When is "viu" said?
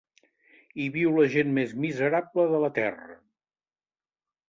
0.95-1.11